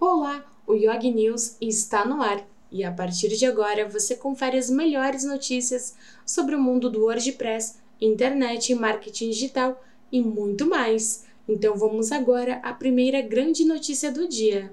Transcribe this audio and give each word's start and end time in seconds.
Olá, 0.00 0.44
o 0.64 0.74
Yog 0.74 1.10
News 1.10 1.56
está 1.60 2.04
no 2.04 2.22
ar 2.22 2.46
e 2.70 2.84
a 2.84 2.92
partir 2.92 3.30
de 3.36 3.44
agora 3.44 3.88
você 3.88 4.14
confere 4.14 4.56
as 4.56 4.70
melhores 4.70 5.24
notícias 5.24 5.96
sobre 6.24 6.54
o 6.54 6.62
mundo 6.62 6.88
do 6.88 7.00
WordPress, 7.06 7.78
internet, 8.00 8.72
marketing 8.76 9.30
digital 9.30 9.82
e 10.12 10.22
muito 10.22 10.68
mais. 10.68 11.24
Então 11.48 11.76
vamos 11.76 12.12
agora 12.12 12.60
à 12.62 12.72
primeira 12.72 13.20
grande 13.20 13.64
notícia 13.64 14.12
do 14.12 14.28
dia. 14.28 14.72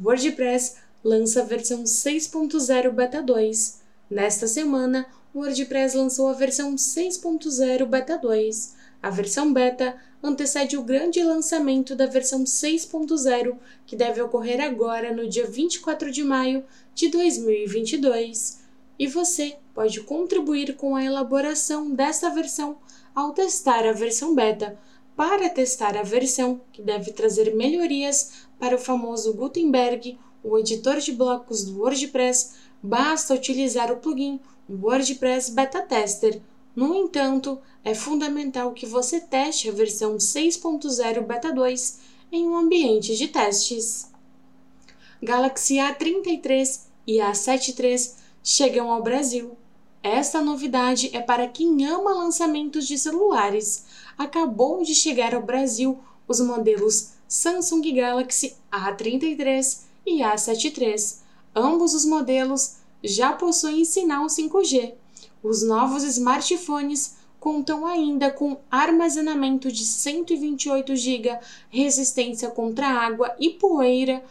WordPress 0.00 0.76
lança 1.02 1.40
a 1.40 1.44
versão 1.44 1.82
6.0 1.82 2.92
Beta 2.92 3.20
2. 3.20 3.82
Nesta 4.08 4.46
semana, 4.46 5.04
o 5.34 5.40
WordPress 5.40 5.96
lançou 5.96 6.28
a 6.28 6.32
versão 6.32 6.76
6.0 6.76 7.86
Beta 7.86 8.16
2. 8.16 8.81
A 9.02 9.10
versão 9.10 9.52
beta 9.52 9.96
antecede 10.22 10.76
o 10.76 10.84
grande 10.84 11.20
lançamento 11.24 11.96
da 11.96 12.06
versão 12.06 12.44
6.0, 12.44 13.58
que 13.84 13.96
deve 13.96 14.22
ocorrer 14.22 14.60
agora 14.60 15.12
no 15.12 15.28
dia 15.28 15.44
24 15.44 16.12
de 16.12 16.22
maio 16.22 16.64
de 16.94 17.08
2022. 17.08 18.60
E 18.96 19.08
você 19.08 19.56
pode 19.74 20.02
contribuir 20.02 20.76
com 20.76 20.94
a 20.94 21.04
elaboração 21.04 21.90
dessa 21.90 22.30
versão 22.30 22.76
ao 23.12 23.32
testar 23.32 23.84
a 23.84 23.92
versão 23.92 24.36
beta. 24.36 24.78
Para 25.16 25.50
testar 25.50 25.96
a 25.96 26.04
versão, 26.04 26.60
que 26.72 26.80
deve 26.80 27.10
trazer 27.10 27.54
melhorias 27.56 28.46
para 28.58 28.76
o 28.76 28.78
famoso 28.78 29.34
Gutenberg, 29.34 30.16
o 30.44 30.56
editor 30.56 30.98
de 30.98 31.10
blocos 31.10 31.64
do 31.64 31.80
WordPress, 31.80 32.52
basta 32.80 33.34
utilizar 33.34 33.90
o 33.90 33.96
plugin 33.96 34.40
WordPress 34.70 35.50
Beta 35.50 35.82
Tester 35.82 36.40
no 36.74 36.94
entanto, 36.94 37.60
é 37.84 37.94
fundamental 37.94 38.72
que 38.72 38.86
você 38.86 39.20
teste 39.20 39.68
a 39.68 39.72
versão 39.72 40.16
6.0 40.16 41.20
Beta 41.20 41.52
2 41.52 41.98
em 42.30 42.48
um 42.48 42.56
ambiente 42.56 43.14
de 43.14 43.28
testes. 43.28 44.10
Galaxy 45.22 45.74
A33 45.74 46.80
e 47.06 47.18
A73 47.18 48.14
chegam 48.42 48.90
ao 48.90 49.02
Brasil. 49.02 49.56
Esta 50.02 50.40
novidade 50.40 51.10
é 51.14 51.20
para 51.20 51.46
quem 51.46 51.86
ama 51.86 52.14
lançamentos 52.14 52.88
de 52.88 52.96
celulares. 52.96 53.84
Acabou 54.16 54.82
de 54.82 54.94
chegar 54.94 55.34
ao 55.34 55.42
Brasil 55.42 55.98
os 56.26 56.40
modelos 56.40 57.10
Samsung 57.28 57.82
Galaxy 57.92 58.56
A33 58.72 59.82
e 60.06 60.20
A73. 60.22 61.18
Ambos 61.54 61.92
os 61.92 62.06
modelos 62.06 62.76
já 63.04 63.34
possuem 63.34 63.84
sinal 63.84 64.26
5G 64.26 65.01
os 65.42 65.62
novos 65.62 66.04
smartphones 66.04 67.16
contam 67.40 67.84
ainda 67.84 68.30
com 68.30 68.58
armazenamento 68.70 69.72
de 69.72 69.84
128 69.84 70.94
GB, 70.94 71.36
resistência 71.68 72.48
contra 72.50 72.86
água 72.86 73.34
e 73.40 73.50
poeira 73.50 74.22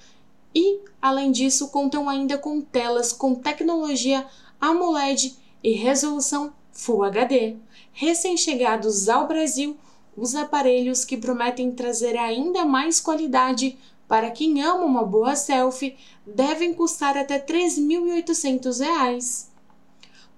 e, 0.56 0.80
além 1.02 1.32
disso, 1.32 1.68
contam 1.68 2.08
ainda 2.08 2.38
com 2.38 2.62
telas 2.62 3.12
com 3.12 3.36
tecnologia 3.36 4.26
AMOLED 4.62 5.36
e 5.62 5.74
resolução 5.74 6.54
Full 6.72 7.04
HD. 7.04 7.58
Recém-chegados 7.92 9.10
ao 9.10 9.28
Brasil, 9.28 9.76
os 10.16 10.34
aparelhos 10.34 11.04
que 11.04 11.18
prometem 11.18 11.72
trazer 11.72 12.18
ainda 12.18 12.64
mais 12.64 13.02
qualidade 13.02 13.78
para 14.08 14.32
quem 14.32 14.62
ama 14.62 14.86
uma 14.86 15.04
boa 15.04 15.36
selfie 15.36 15.98
devem 16.26 16.74
custar 16.74 17.18
até 17.18 17.36
R$ 17.36 17.44
3.800 17.44 19.51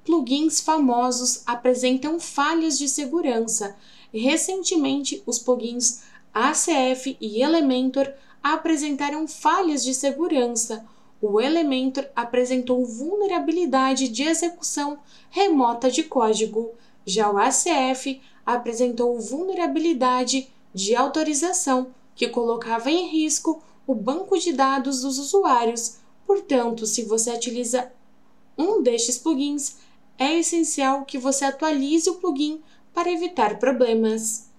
plugins 0.05 0.59
famosos 0.59 1.43
apresentam 1.45 2.19
falhas 2.19 2.77
de 2.77 2.87
segurança. 2.87 3.75
Recentemente, 4.13 5.23
os 5.25 5.39
plugins 5.39 6.01
ACF 6.33 7.17
e 7.19 7.41
Elementor 7.41 8.11
apresentaram 8.41 9.27
falhas 9.27 9.83
de 9.83 9.93
segurança. 9.93 10.85
O 11.21 11.39
Elementor 11.39 12.05
apresentou 12.15 12.85
vulnerabilidade 12.85 14.09
de 14.09 14.23
execução 14.23 14.99
remota 15.29 15.89
de 15.89 16.03
código. 16.03 16.71
Já 17.05 17.31
o 17.31 17.37
ACF 17.37 18.21
apresentou 18.45 19.19
vulnerabilidade 19.19 20.49
de 20.73 20.95
autorização, 20.95 21.87
que 22.15 22.27
colocava 22.27 22.91
em 22.91 23.07
risco 23.07 23.63
o 23.87 23.95
banco 23.95 24.37
de 24.37 24.51
dados 24.51 25.01
dos 25.01 25.17
usuários. 25.17 25.97
Portanto, 26.25 26.85
se 26.85 27.03
você 27.03 27.31
utiliza 27.31 27.91
um 28.57 28.81
destes 28.81 29.17
plugins, 29.17 29.77
é 30.17 30.39
essencial 30.39 31.05
que 31.05 31.17
você 31.17 31.45
atualize 31.45 32.09
o 32.09 32.15
plugin 32.15 32.61
para 32.93 33.11
evitar 33.11 33.59
problemas. 33.59 34.49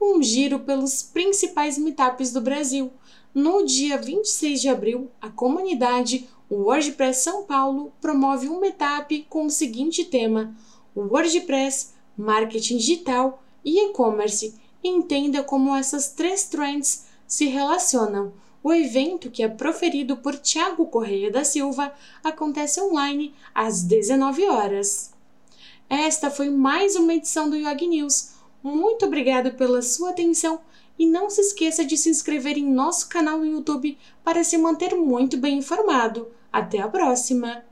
Um 0.00 0.22
giro 0.22 0.60
pelos 0.60 1.02
principais 1.02 1.78
meetups 1.78 2.32
do 2.32 2.40
Brasil. 2.40 2.92
No 3.34 3.64
dia 3.64 3.98
26 3.98 4.60
de 4.60 4.68
abril, 4.68 5.10
a 5.20 5.30
comunidade 5.30 6.28
WordPress 6.50 7.22
São 7.22 7.44
Paulo 7.44 7.92
promove 8.00 8.48
um 8.48 8.60
meetup 8.60 9.26
com 9.28 9.46
o 9.46 9.50
seguinte 9.50 10.04
tema: 10.04 10.54
WordPress, 10.94 11.94
marketing 12.16 12.76
digital 12.76 13.42
e 13.64 13.86
e-commerce. 13.86 14.54
Entenda 14.82 15.42
como 15.42 15.74
essas 15.74 16.12
três 16.12 16.44
trends 16.44 17.06
se 17.26 17.46
relacionam. 17.46 18.32
O 18.66 18.74
evento, 18.74 19.30
que 19.30 19.44
é 19.44 19.48
proferido 19.48 20.16
por 20.16 20.36
Tiago 20.36 20.86
Correia 20.86 21.30
da 21.30 21.44
Silva, 21.44 21.94
acontece 22.24 22.80
online 22.80 23.32
às 23.54 23.80
19 23.84 24.44
horas. 24.48 25.12
Esta 25.88 26.32
foi 26.32 26.50
mais 26.50 26.96
uma 26.96 27.14
edição 27.14 27.48
do 27.48 27.54
Yog 27.54 27.86
News. 27.86 28.32
Muito 28.60 29.06
obrigado 29.06 29.52
pela 29.52 29.82
sua 29.82 30.10
atenção 30.10 30.60
e 30.98 31.06
não 31.06 31.30
se 31.30 31.42
esqueça 31.42 31.84
de 31.84 31.96
se 31.96 32.10
inscrever 32.10 32.58
em 32.58 32.68
nosso 32.68 33.08
canal 33.08 33.38
no 33.38 33.46
YouTube 33.46 33.96
para 34.24 34.42
se 34.42 34.58
manter 34.58 34.96
muito 34.96 35.36
bem 35.36 35.58
informado. 35.58 36.26
Até 36.52 36.80
a 36.80 36.88
próxima! 36.88 37.62